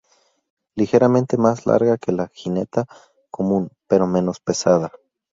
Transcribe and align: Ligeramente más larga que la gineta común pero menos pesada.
Ligeramente 0.75 1.37
más 1.37 1.67
larga 1.67 1.95
que 1.95 2.11
la 2.11 2.27
gineta 2.33 2.85
común 3.29 3.69
pero 3.87 4.07
menos 4.07 4.39
pesada. 4.39 4.91